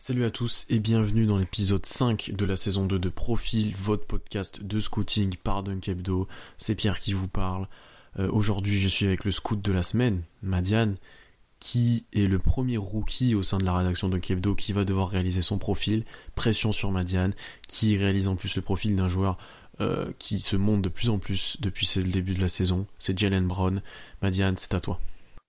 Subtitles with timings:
[0.00, 4.06] Salut à tous et bienvenue dans l'épisode 5 de la saison 2 de Profil, votre
[4.06, 6.28] podcast de scouting par Dunkebdo.
[6.56, 7.66] C'est Pierre qui vous parle.
[8.20, 10.94] Euh, Aujourd'hui, je suis avec le scout de la semaine, Madiane,
[11.58, 15.08] qui est le premier rookie au sein de la rédaction de Kebdo qui va devoir
[15.08, 16.04] réaliser son profil.
[16.36, 17.34] Pression sur Madiane,
[17.66, 19.36] qui réalise en plus le profil d'un joueur
[19.80, 22.86] euh, qui se monte de plus en plus depuis le début de la saison.
[23.00, 23.82] C'est Jalen Brown.
[24.22, 25.00] Madiane, c'est à toi.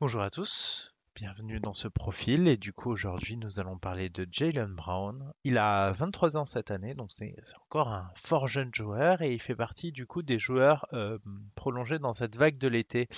[0.01, 0.88] Bonjour à tous,
[1.19, 2.47] bienvenue dans ce profil.
[2.47, 5.33] Et du coup, aujourd'hui, nous allons parler de Jalen Brown.
[5.43, 7.35] Il a 23 ans cette année, donc c'est
[7.65, 11.17] encore un fort jeune joueur et il fait partie du coup des joueurs euh,
[11.55, 13.09] prolongés dans cette vague de l'été.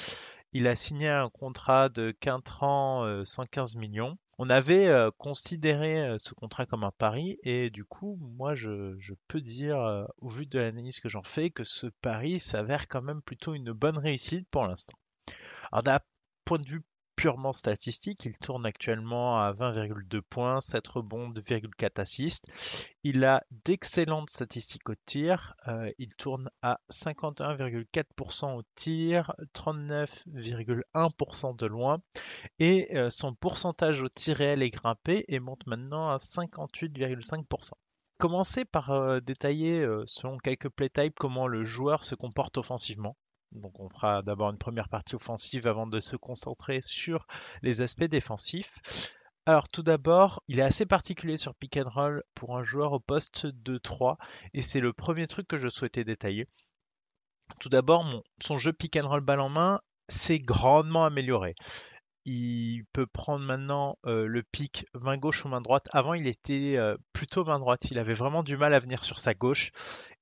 [0.51, 4.17] Il a signé un contrat de 4 ans, euh, 115 millions.
[4.39, 8.95] On avait euh, considéré euh, ce contrat comme un pari et du coup, moi, je,
[8.97, 13.03] je peux dire, au vu de l'analyse que j'en fais, que ce pari s'avère quand
[13.03, 14.97] même plutôt une bonne réussite pour l'instant.
[15.71, 15.99] Alors d'un
[16.45, 16.81] point de vue
[17.15, 22.47] purement statistique, il tourne actuellement à 20,2 points, 7 rebonds, 2,4 assists.
[23.03, 25.55] Il a d'excellentes statistiques au tir.
[25.67, 31.99] Euh, il tourne à 51,4% au tir, 39,1% de loin.
[32.59, 37.71] Et euh, son pourcentage au tir réel est grimpé et monte maintenant à 58,5%.
[38.17, 43.15] Commencer par euh, détailler, selon quelques play types, comment le joueur se comporte offensivement.
[43.51, 47.27] Donc on fera d'abord une première partie offensive avant de se concentrer sur
[47.61, 48.73] les aspects défensifs.
[49.45, 51.79] Alors tout d'abord, il est assez particulier sur pick
[52.35, 54.17] pour un joueur au poste de 3
[54.53, 56.47] et c'est le premier truc que je souhaitais détailler.
[57.59, 61.55] Tout d'abord, son jeu pick and balle en main s'est grandement amélioré.
[62.23, 65.87] Il peut prendre maintenant euh, le pick main gauche ou main droite.
[65.91, 67.89] Avant, il était euh, plutôt main droite.
[67.89, 69.71] Il avait vraiment du mal à venir sur sa gauche.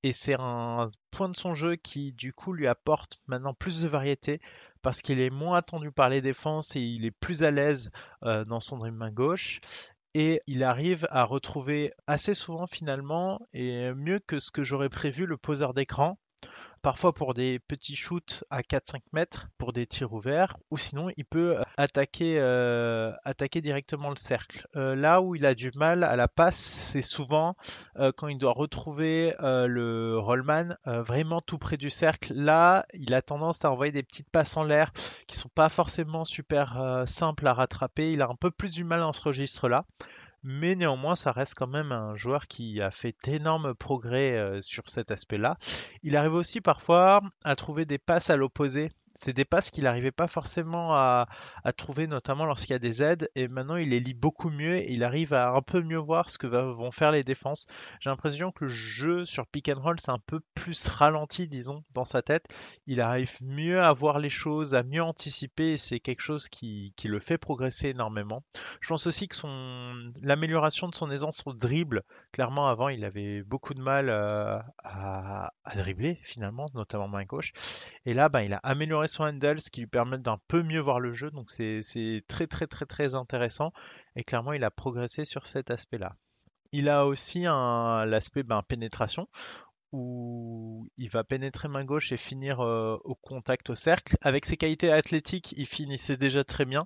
[0.04, 3.88] Et c'est un point de son jeu qui, du coup, lui apporte maintenant plus de
[3.88, 4.40] variété
[4.82, 7.92] parce qu'il est moins attendu par les défenses et il est plus à l'aise
[8.24, 9.60] euh, dans son dream main gauche.
[10.14, 15.26] Et il arrive à retrouver assez souvent finalement, et mieux que ce que j'aurais prévu,
[15.26, 16.18] le poseur d'écran
[16.82, 21.26] parfois pour des petits shoots à 4-5 mètres, pour des tirs ouverts, ou sinon il
[21.26, 24.68] peut attaquer, euh, attaquer directement le cercle.
[24.76, 27.56] Euh, là où il a du mal à la passe, c'est souvent
[27.98, 32.34] euh, quand il doit retrouver euh, le rollman euh, vraiment tout près du cercle.
[32.34, 34.92] Là, il a tendance à envoyer des petites passes en l'air
[35.28, 38.12] qui sont pas forcément super euh, simples à rattraper.
[38.12, 39.86] Il a un peu plus du mal dans ce registre-là
[40.44, 44.90] mais néanmoins ça reste quand même un joueur qui a fait d'énormes progrès euh, sur
[44.90, 45.58] cet aspect-là.
[46.04, 48.92] Il arrive aussi parfois à trouver des passes à l'opposé.
[49.22, 51.28] C'est des passes qu'il n'arrivait pas forcément à,
[51.76, 54.94] trouver, notamment lorsqu'il y a des aides, et maintenant il les lit beaucoup mieux et
[54.94, 57.66] il arrive à un peu mieux voir ce que vont faire les défenses.
[58.00, 61.84] J'ai l'impression que le jeu sur pick and roll c'est un peu plus ralenti, disons,
[61.92, 62.48] dans sa tête.
[62.88, 67.10] Il arrive mieux à voir les choses, à mieux anticiper, c'est quelque chose qui, qui
[67.10, 68.44] le fait progresser énormément.
[68.80, 69.50] Je pense aussi que son
[70.22, 75.52] l'amélioration de son aisance au dribble, clairement avant il avait beaucoup de mal euh, à,
[75.66, 77.52] à dribbler finalement, notamment main gauche.
[78.06, 80.80] Et là, ben, il a amélioré son handle, ce qui lui permet d'un peu mieux
[80.80, 81.32] voir le jeu.
[81.32, 83.72] Donc c'est très très très très intéressant.
[84.16, 86.16] Et clairement, il a progressé sur cet aspect-là.
[86.72, 89.28] Il a aussi l'aspect ben, pénétration
[89.92, 94.18] où il va pénétrer main gauche et finir euh, au contact au cercle.
[94.22, 96.86] Avec ses qualités athlétiques, il finissait déjà très bien.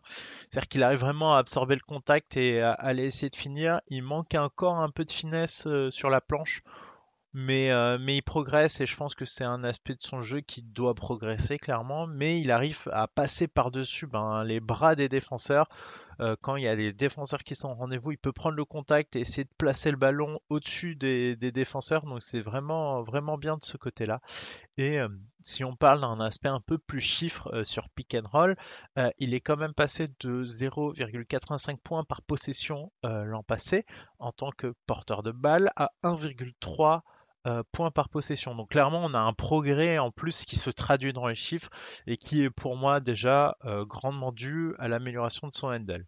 [0.50, 3.82] C'est-à-dire qu'il arrive vraiment à absorber le contact et à à aller essayer de finir.
[3.88, 6.64] Il manque encore un peu de finesse euh, sur la planche,
[7.34, 10.42] mais, euh, mais il progresse et je pense que c'est un aspect de son jeu
[10.42, 12.06] qui doit progresser clairement.
[12.06, 15.68] Mais il arrive à passer par-dessus ben, les bras des défenseurs.
[16.20, 18.66] Euh, quand il y a des défenseurs qui sont en rendez-vous, il peut prendre le
[18.66, 22.04] contact et essayer de placer le ballon au-dessus des, défenseurs.
[22.04, 24.22] Donc c'est vraiment, vraiment bien de ce côté-là.
[24.78, 25.08] Et euh,
[25.42, 28.56] si on parle d'un aspect un peu plus chiffre sur pick and roll,
[29.18, 33.86] il est quand même passé de 0,85 points par possession l'an passé
[34.20, 37.02] en tant que porteur de balle à 1,3
[37.46, 38.56] euh, points par possession.
[38.56, 41.70] Donc clairement, on a un progrès en plus qui se traduit dans les chiffres
[42.08, 46.06] et qui est pour moi déjà euh, grandement dû à l'amélioration de son handle.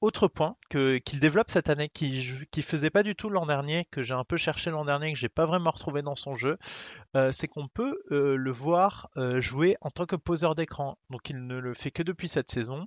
[0.00, 4.02] Autre point qu'il développe cette année, qui qui faisait pas du tout l'an dernier, que
[4.02, 6.56] j'ai un peu cherché l'an dernier, que j'ai pas vraiment retrouvé dans son jeu,
[7.14, 10.96] euh, c'est qu'on peut le voir jouer en tant que poseur d'écran.
[11.10, 12.86] Donc il ne le fait que depuis cette saison.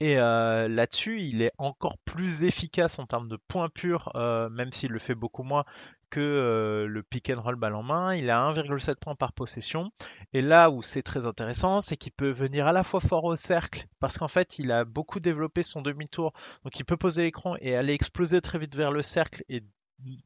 [0.00, 4.10] Et là-dessus, il est encore plus efficace en termes de points purs,
[4.50, 5.64] même s'il le fait beaucoup moins
[6.10, 8.14] que le pick and roll balle en main.
[8.14, 9.90] Il a 1,7 points par possession.
[10.32, 13.36] Et là où c'est très intéressant, c'est qu'il peut venir à la fois fort au
[13.36, 16.32] cercle, parce qu'en fait, il a beaucoup développé son demi-tour.
[16.64, 19.62] Donc il peut poser l'écran et aller exploser très vite vers le cercle et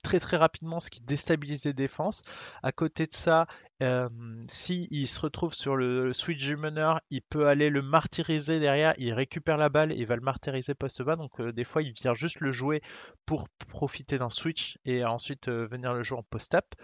[0.02, 2.22] très très rapidement, ce qui déstabilise les défenses.
[2.62, 3.46] À côté de ça,
[3.82, 4.08] euh,
[4.48, 8.94] si il se retrouve sur le switch du meneur, il peut aller le martyriser derrière,
[8.98, 11.16] il récupère la balle et il va le martyriser post bas.
[11.16, 12.82] Donc euh, des fois, il vient juste le jouer
[13.26, 16.74] pour profiter d'un switch et ensuite euh, venir le jouer en post-up.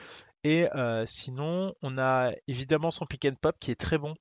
[0.46, 0.66] Et
[1.06, 4.14] sinon, on a évidemment son pick and pop qui est très bon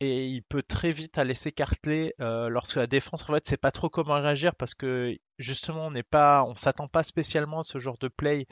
[0.00, 3.70] et il peut très vite aller s'écarter euh, lorsque la défense en fait sait pas
[3.70, 7.78] trop comment réagir parce que justement on n'est pas on s'attend pas spécialement à ce
[7.78, 8.46] genre de play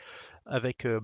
[0.47, 1.01] avec euh,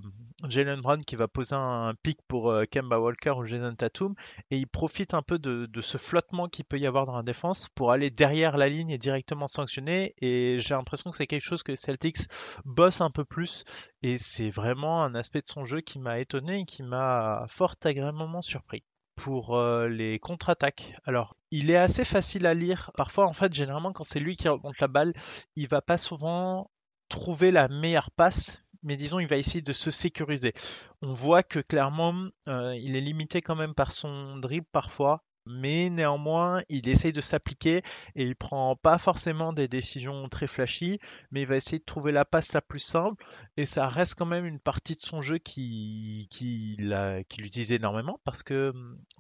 [0.48, 4.14] Jalen Brown qui va poser un pic pour euh, Kemba Walker ou Jason Tatum
[4.50, 7.22] et il profite un peu de, de ce flottement qu'il peut y avoir dans la
[7.22, 11.44] défense pour aller derrière la ligne et directement sanctionner et j'ai l'impression que c'est quelque
[11.44, 12.28] chose que Celtics
[12.64, 13.64] bosse un peu plus
[14.02, 17.75] et c'est vraiment un aspect de son jeu qui m'a étonné et qui m'a fort
[17.84, 18.84] agréablement surpris
[19.20, 20.94] pour euh, les contre-attaques.
[21.05, 22.90] Alors, il est assez facile à lire.
[22.96, 25.12] Parfois, en fait, généralement, quand c'est lui qui remonte la balle,
[25.56, 26.70] il va pas souvent
[27.08, 30.55] trouver la meilleure passe, mais disons, il va essayer de se sécuriser.
[31.02, 32.14] On voit que clairement,
[32.49, 37.20] euh, il est limité quand même par son dribble parfois mais néanmoins, il essaye de
[37.20, 37.82] s'appliquer
[38.14, 40.99] et il prend pas forcément des décisions très flashy,
[41.31, 43.25] mais il va essayer de trouver la passe la plus simple
[43.56, 48.43] et ça reste quand même une partie de son jeu qui, qui, l'utilise énormément parce
[48.43, 48.73] que,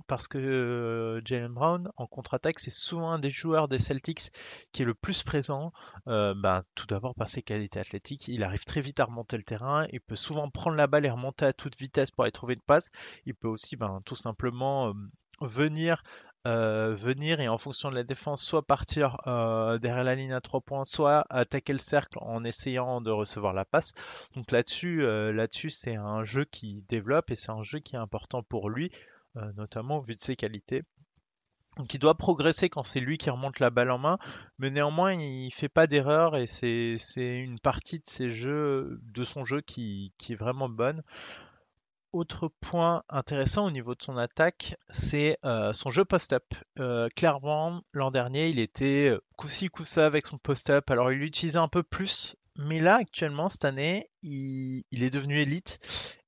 [0.06, 4.32] parce que euh, Jalen Brown en contre-attaque, c'est souvent un des joueurs des Celtics
[4.72, 5.72] qui est le plus présent.
[6.08, 9.42] Euh, ben, tout d'abord par ses qualités athlétiques, il arrive très vite à remonter le
[9.42, 12.54] terrain, il peut souvent prendre la balle et remonter à toute vitesse pour aller trouver
[12.54, 12.90] une passe.
[13.26, 14.92] Il peut aussi ben, tout simplement euh,
[15.40, 16.02] venir
[16.46, 20.40] euh, venir et en fonction de la défense, soit partir euh, derrière la ligne à
[20.40, 23.92] 3 points, soit attaquer le cercle en essayant de recevoir la passe.
[24.34, 27.98] Donc là-dessus, euh, là-dessus, c'est un jeu qui développe et c'est un jeu qui est
[27.98, 28.90] important pour lui,
[29.56, 30.82] notamment vu de ses qualités.
[31.76, 34.18] Donc il doit progresser quand c'est lui qui remonte la balle en main,
[34.58, 39.44] mais néanmoins il fait pas d'erreur et c'est une partie de ses jeux, de son
[39.44, 41.02] jeu qui est vraiment bonne.
[42.12, 46.44] Autre point intéressant au niveau de son attaque, c'est euh, son jeu post-up.
[46.78, 50.90] Euh, clairement, l'an dernier, il était coup-ci, coup-ça avec son post-up.
[50.90, 55.78] Alors, il l'utilisait un peu plus mais là, actuellement, cette année, il, est devenu élite.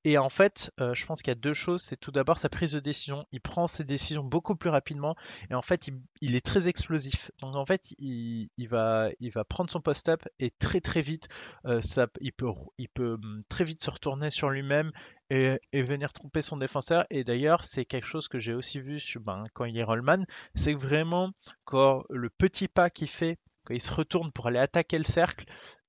[0.03, 1.83] Et en fait, euh, je pense qu'il y a deux choses.
[1.83, 3.27] C'est tout d'abord sa prise de décision.
[3.31, 5.15] Il prend ses décisions beaucoup plus rapidement.
[5.51, 5.87] Et en fait,
[6.21, 7.29] il, est très explosif.
[7.39, 9.11] Donc en fait, il, va,
[9.47, 11.27] prendre son post-up et très très vite,
[11.65, 12.49] euh, ça, il, peut,
[12.79, 14.91] il peut hum, très vite se retourner sur lui-même
[15.33, 17.05] et, venir tromper son défenseur.
[17.09, 20.25] Et d'ailleurs, c'est quelque chose que j'ai aussi vu ben, quand il est rollman.
[20.55, 21.31] C'est vraiment,
[21.65, 25.45] quand le petit pas qu'il fait, quand il se retourne pour aller attaquer le cercle,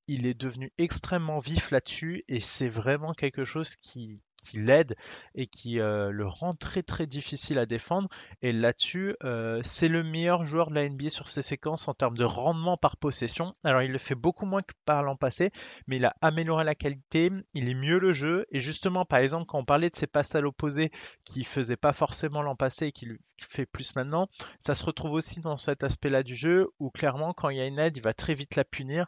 [0.06, 4.94] il est devenu extrêmement vif là-dessus et c'est vraiment quelque chose qui, qui l'aide
[5.34, 8.08] et qui euh, le rend très très difficile à défendre.
[8.42, 12.16] Et là-dessus, euh, c'est le meilleur joueur de la NBA sur ces séquences en termes
[12.16, 13.54] de rendement par possession.
[13.64, 15.50] Alors il le fait beaucoup moins que par l'an passé,
[15.86, 18.46] mais il a amélioré la qualité, il est mieux le jeu.
[18.50, 20.90] Et justement, par exemple, quand on parlait de ses passes à l'opposé
[21.24, 23.08] qui faisait pas forcément l'an passé et qui
[23.38, 24.28] fait plus maintenant,
[24.60, 27.66] ça se retrouve aussi dans cet aspect-là du jeu où clairement, quand il y a
[27.66, 29.06] une aide, il va très vite la punir.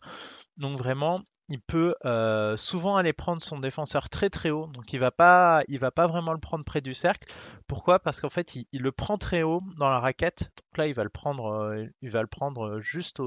[0.57, 4.99] Donc vraiment, il peut euh, souvent aller prendre son défenseur très très haut, donc il
[4.99, 7.33] va pas, va pas vraiment le prendre près du cercle.
[7.69, 7.99] Pourquoi?
[8.01, 10.51] Parce qu'en fait, il, le prend très haut dans la raquette.
[10.57, 13.21] Donc là, il va le prendre, euh, il va le prendre juste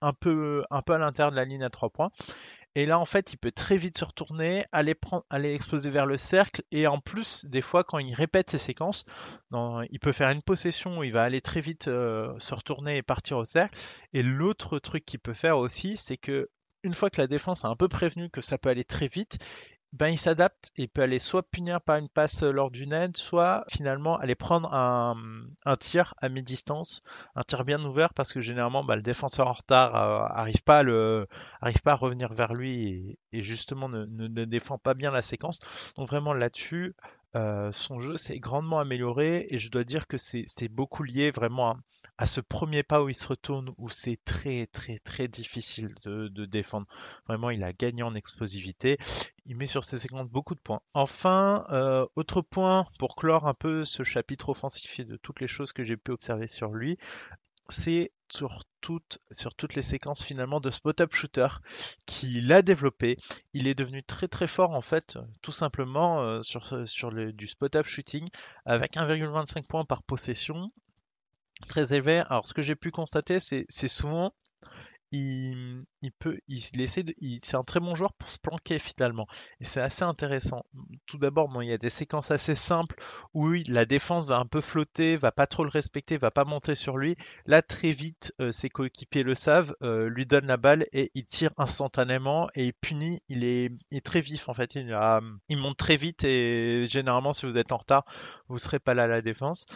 [0.00, 2.10] un peu, à l'intérieur de la ligne à trois points.
[2.76, 6.18] Et là, en fait, il peut très vite se retourner, aller, prendre, exploser vers le
[6.18, 6.62] cercle.
[6.72, 9.06] Et en plus, des fois, quand il répète ses séquences,
[9.52, 13.02] il peut faire une possession où il va aller très vite euh, se retourner et
[13.02, 13.78] partir au cercle.
[14.12, 16.50] Et l'autre truc qu'il peut faire aussi, c'est que
[16.86, 19.38] une fois que la défense a un peu prévenu que ça peut aller très vite,
[19.92, 23.64] ben il s'adapte et peut aller soit punir par une passe lors d'une aide, soit
[23.68, 25.16] finalement aller prendre un,
[25.80, 27.02] tir à mi-distance,
[27.34, 30.80] un tir bien ouvert parce que généralement ben, le défenseur en retard euh, arrive pas
[30.80, 31.26] à
[31.60, 35.60] arrive pas revenir vers lui et, justement ne, ne, défend pas bien la séquence.
[35.96, 36.94] Donc vraiment là-dessus,
[37.36, 41.70] euh, son jeu s'est grandement amélioré et je dois dire que c'est beaucoup lié vraiment
[41.70, 41.76] à,
[42.18, 46.44] à ce premier pas où il se retourne, où c'est très très très difficile de,
[46.46, 46.86] défendre.
[47.26, 48.98] Vraiment, il a gagné en explosivité.
[49.46, 50.80] Il met sur ses séquences beaucoup de points.
[50.94, 55.72] Enfin, euh, autre point pour clore un peu ce chapitre offensif de toutes les choses
[55.72, 56.98] que j'ai pu observer sur lui,
[57.68, 59.18] c'est sur toutes,
[59.74, 61.48] les séquences finalement de spot-up shooter
[62.06, 63.18] qu'il a développé.
[63.52, 67.46] Il est devenu très très fort en fait, tout simplement euh, sur, sur le, du
[67.46, 68.28] spot-up shooting
[68.64, 70.70] avec 1,25 points par possession
[71.68, 72.22] très élevé.
[72.28, 74.32] Alors, ce que j'ai pu constater, c'est souvent
[75.12, 79.26] il, peut, il, c'est un très bon joueur pour se planquer finalement.
[79.60, 80.64] Et c'est assez intéressant.
[81.06, 82.96] Tout d'abord, bon, il y a des séquences assez simples
[83.34, 86.74] où la défense va un peu flotter, va pas trop le respecter, va pas monter
[86.74, 87.16] sur lui.
[87.46, 91.26] Là, très vite, euh, ses coéquipiers le savent, euh, lui donnent la balle et il
[91.26, 93.20] tire instantanément et il punit.
[93.28, 94.74] Il est, il est très vif en fait.
[94.74, 98.04] Il monte très vite et généralement, si vous êtes en retard,
[98.48, 99.66] vous serez pas là à la défense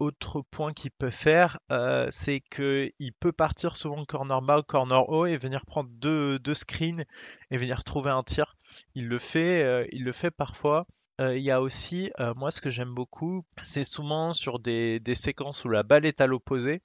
[0.00, 5.26] autre point qu'il peut faire, euh, c'est qu'il peut partir souvent corner bas corner haut
[5.26, 7.04] et venir prendre deux, screens
[7.50, 8.56] et venir trouver un tir.
[8.94, 10.86] Il le fait, euh, il le fait parfois.
[11.20, 15.64] Euh, il y a aussi, moi ce que j'aime beaucoup, c'est souvent sur des, séquences
[15.64, 16.80] où la balle est à l'opposé,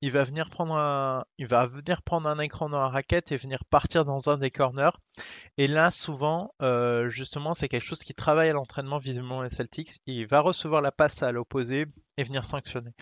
[0.00, 4.50] il va venir prendre un, écran dans la raquette et venir partir dans un des
[4.50, 4.96] corners.
[5.56, 9.98] Et là, souvent, euh, justement, c'est quelque chose qui travaille à l'entraînement visiblement les Celtics.
[10.06, 12.92] Il va recevoir la passe à l'opposé et venir sanctionner.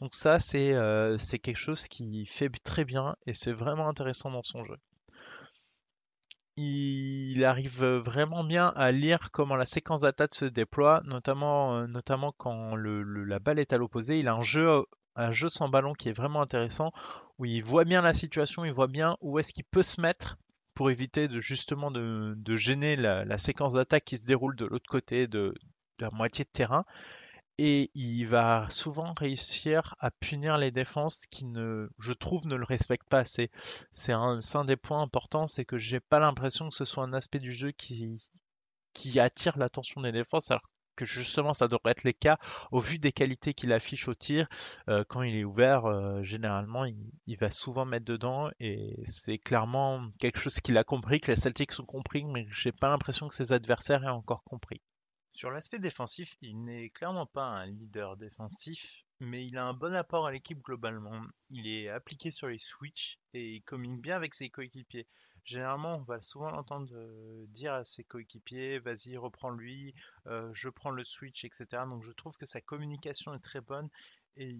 [0.00, 4.42] Donc ça, euh, c'est quelque chose qui fait très bien et c'est vraiment intéressant dans
[4.42, 4.76] son jeu.
[6.56, 12.32] Il arrive vraiment bien à lire comment la séquence d'attaque se déploie, notamment, euh, notamment
[12.32, 14.18] quand la balle est à l'opposé.
[14.18, 14.84] Il a un jeu
[15.16, 16.92] un jeu sans ballon qui est vraiment intéressant,
[17.38, 20.36] où il voit bien la situation, il voit bien où est-ce qu'il peut se mettre
[20.74, 25.26] pour éviter de justement de, gêner la, séquence d'attaque qui se déroule de l'autre côté
[25.26, 25.54] de,
[25.98, 26.84] la moitié de terrain.
[27.58, 32.64] Et il va souvent réussir à punir les défenses qui ne, je trouve, ne le
[32.64, 33.50] respectent pas assez.
[33.92, 37.14] C'est un, un, des points importants, c'est que j'ai pas l'impression que ce soit un
[37.14, 38.20] aspect du jeu qui,
[39.18, 42.38] attire l'attention des défenses, alors que justement ça devrait être le cas
[42.72, 44.48] au vu des qualités qu'il affiche au tir.
[44.88, 50.08] Euh, quand il est ouvert, euh, généralement il, va souvent mettre dedans et c'est clairement
[50.18, 53.34] quelque chose qu'il a compris, que les Celtics ont compris, mais j'ai pas l'impression que
[53.34, 54.80] ses adversaires aient encore compris.
[55.36, 59.94] Sur l'aspect défensif, il n'est clairement pas un leader défensif, mais il a un bon
[59.94, 61.20] apport à l'équipe globalement.
[61.50, 65.06] Il est appliqué sur les switches et il communique bien avec ses coéquipiers.
[65.44, 69.94] Généralement, on va souvent l'entendre euh, dire à ses coéquipiers, vas-y, reprends-lui,
[70.26, 71.82] euh, je prends le switch, etc.
[71.86, 73.90] Donc je trouve que sa communication est très bonne
[74.36, 74.56] et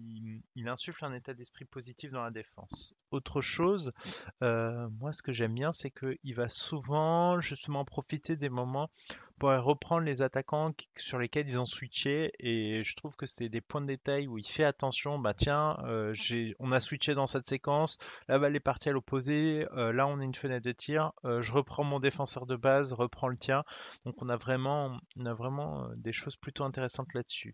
[0.55, 2.93] il, insuffle un état d'esprit positif dans la défense.
[3.11, 3.91] Autre chose,
[4.43, 8.89] euh, moi ce que j'aime bien, c'est qu'il va souvent justement profiter des moments
[9.39, 13.61] pour reprendre les attaquants sur lesquels ils ont switché et je trouve que c'est des
[13.61, 16.13] points de détail où il fait attention, bah tiens, euh,
[16.59, 20.19] on a switché dans cette séquence, la balle est partie à l'opposé, euh, là on
[20.19, 23.63] a une fenêtre de tir, je reprends mon défenseur de base, reprends le tien,
[24.05, 27.53] donc on a vraiment, on a vraiment des choses plutôt intéressantes là-dessus.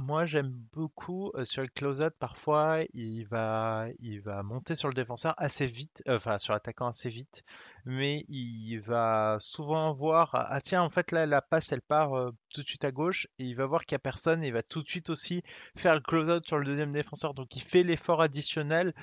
[0.00, 2.14] Moi, j'aime beaucoup sur le close-out.
[2.18, 7.10] Parfois, il va, il va monter sur le défenseur assez vite, enfin sur l'attaquant assez
[7.10, 7.44] vite,
[7.84, 12.12] mais il va souvent voir ah tiens en fait là la passe elle part
[12.54, 14.52] tout de suite à gauche et il va voir qu'il n'y a personne et il
[14.52, 15.42] va tout de suite aussi
[15.76, 17.34] faire le close-out sur le deuxième défenseur.
[17.34, 18.94] Donc il fait l'effort additionnel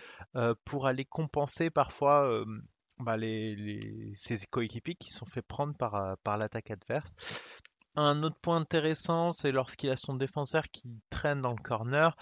[0.65, 2.43] pour aller compenser parfois
[2.99, 3.79] bah, les,
[4.15, 7.13] ses coéquipiers qui sont fait prendre par, par l'attaque adverse.
[7.97, 12.15] Un autre point intéressant, c'est lorsqu'il a son défenseur qui traîne dans le corner,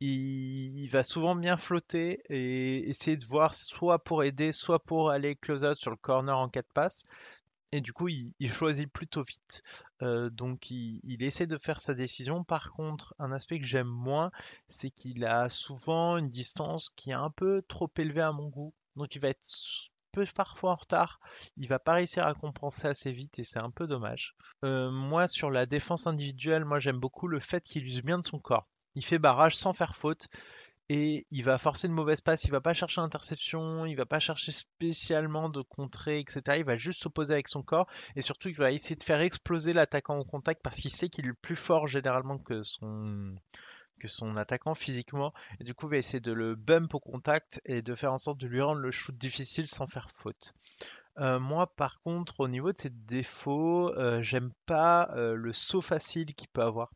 [0.00, 5.34] il, va souvent bien flotter et essayer de voir soit pour aider, soit pour aller
[5.34, 7.02] close out sur le corner en 4 passes.
[7.72, 9.62] Et du coup, il, choisit plutôt vite.
[10.02, 12.44] Euh, donc, il, essaie de faire sa décision.
[12.44, 14.30] Par contre, un aspect que j'aime moins,
[14.68, 18.72] c'est qu'il a souvent une distance qui est un peu trop élevée à mon goût.
[18.94, 19.44] Donc, il va être
[20.34, 21.20] parfois en retard.
[21.56, 24.34] Il va pas réussir à compenser assez vite et c'est un peu dommage.
[24.64, 28.24] Euh, moi, sur la défense individuelle, moi j'aime beaucoup le fait qu'il use bien de
[28.24, 28.66] son corps.
[28.94, 30.26] Il fait barrage sans faire faute
[30.88, 34.20] et il va forcer une mauvaise passe, il va pas chercher l'interception, il va pas
[34.20, 36.58] chercher spécialement de contrer, etc.
[36.58, 39.72] Il va juste s'opposer avec son corps et surtout il va essayer de faire exploser
[39.72, 43.34] l'attaquant au contact parce qu'il sait qu'il est plus fort généralement que son
[43.98, 45.32] que son attaquant physiquement.
[45.60, 48.38] Et du coup, va essayer de le bump au contact et de faire en sorte
[48.38, 50.54] de lui rendre le shoot difficile sans faire faute.
[51.18, 55.80] Euh, moi, par contre, au niveau de ses défauts, euh, j'aime pas euh, le saut
[55.80, 56.90] facile qu'il peut avoir.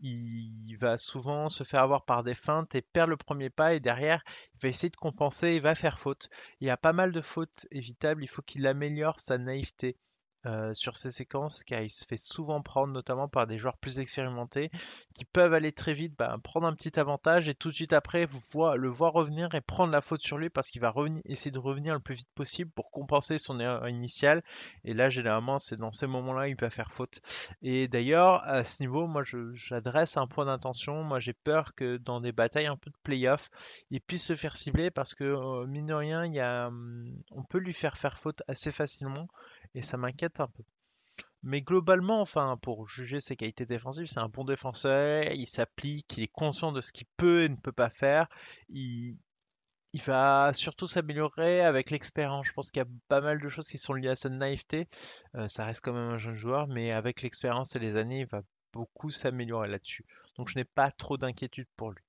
[0.00, 3.80] Il va souvent se faire avoir par des feintes et perd le premier pas et
[3.80, 4.22] derrière,
[4.54, 6.30] il va essayer de compenser et va faire faute.
[6.60, 9.98] Il y a pas mal de fautes évitables, il faut qu'il améliore sa naïveté.
[10.46, 13.98] Euh, sur ces séquences car il se fait souvent prendre notamment par des joueurs plus
[13.98, 14.70] expérimentés
[15.12, 18.24] qui peuvent aller très vite bah, prendre un petit avantage et tout de suite après
[18.24, 18.40] vous
[18.76, 21.92] le voir revenir et prendre la faute sur lui parce qu'il va essayer de revenir
[21.92, 24.44] le plus vite possible pour compenser son erreur initiale.
[24.84, 27.20] Et là généralement c'est dans ces moments là il peut faire faute.
[27.60, 31.02] Et d'ailleurs à ce niveau moi j'adresse un point d'intention.
[31.02, 33.50] Moi j'ai peur que dans des batailles un peu de playoff
[33.90, 37.12] il puisse se faire cibler parce que euh, mine de rien il y a, hum,
[37.32, 39.26] on peut lui faire faire faute assez facilement.
[39.74, 40.27] Et ça m'inquiète
[41.42, 46.24] Mais globalement, enfin, pour juger ses qualités défensives, c'est un bon défenseur, il s'applique, il
[46.24, 48.28] est conscient de ce qu'il peut et ne peut pas faire.
[48.68, 49.16] Il,
[49.92, 52.46] il va surtout s'améliorer avec l'expérience.
[52.46, 54.88] Je pense qu'il y a pas mal de choses qui sont liées à sa naïveté.
[55.36, 58.26] Euh, ça reste quand même un jeune joueur, mais avec l'expérience et les années, il
[58.26, 58.42] va
[58.72, 60.04] beaucoup s'améliorer là-dessus.
[60.36, 62.02] Donc je n'ai pas trop d'inquiétude pour lui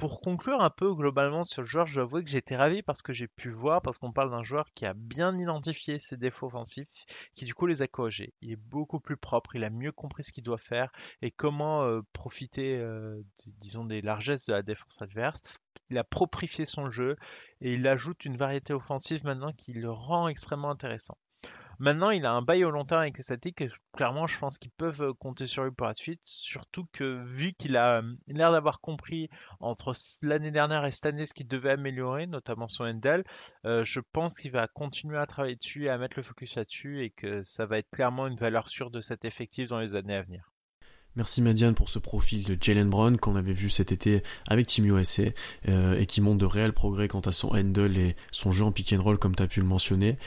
[0.00, 3.02] pour conclure un peu globalement sur le joueur, je dois avouer que j'étais ravi parce
[3.02, 6.46] que j'ai pu voir, parce qu'on parle d'un joueur qui a bien identifié ses défauts
[6.46, 6.88] offensifs,
[7.34, 8.32] qui du coup les a corrigés.
[8.40, 10.90] Il est beaucoup plus propre, il a mieux compris ce qu'il doit faire
[11.20, 13.22] et comment euh, profiter, euh,
[13.58, 15.42] disons, des largesses de la défense adverse.
[15.90, 17.16] Il a proprifié son jeu
[17.60, 21.18] et il ajoute une variété offensive maintenant qui le rend extrêmement intéressant.
[21.80, 24.58] Maintenant, il a un bail au long terme avec les statiques et clairement, je pense
[24.58, 26.20] qu'ils peuvent euh, compter sur lui pour la suite.
[26.24, 31.24] Surtout que, vu qu'il a euh, l'air d'avoir compris entre l'année dernière et cette année
[31.24, 33.24] ce qu'il devait améliorer, notamment son Endel,
[33.64, 37.02] euh, je pense qu'il va continuer à travailler dessus et à mettre le focus là-dessus
[37.02, 40.16] et que ça va être clairement une valeur sûre de cet effectif dans les années
[40.16, 40.52] à venir.
[41.16, 44.86] Merci Madiane pour ce profil de Jalen Brown qu'on avait vu cet été avec Team
[44.86, 45.24] USA
[45.66, 48.92] et qui montre de réels progrès quant à son handle et son jeu en pick
[48.92, 50.18] and roll comme tu as pu le mentionner.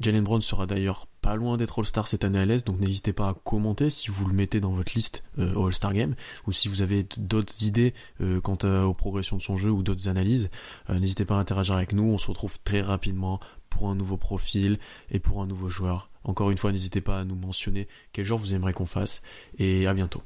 [0.00, 3.28] Jalen Brown sera d'ailleurs pas loin d'être All-Star cette année à l'Est, donc n'hésitez pas
[3.28, 6.14] à commenter si vous le mettez dans votre liste euh, All-Star Game,
[6.46, 10.08] ou si vous avez d'autres idées euh, quant aux progressions de son jeu ou d'autres
[10.08, 10.50] analyses,
[10.90, 13.40] euh, n'hésitez pas à interagir avec nous, on se retrouve très rapidement
[13.70, 14.78] pour un nouveau profil
[15.10, 16.10] et pour un nouveau joueur.
[16.24, 19.22] Encore une fois, n'hésitez pas à nous mentionner quel genre vous aimeriez qu'on fasse,
[19.58, 20.22] et à bientôt.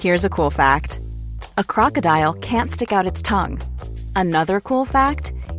[0.00, 1.00] Here's a cool fact.
[1.58, 3.58] A crocodile can't stick out its tongue.
[4.16, 5.32] Another cool fact.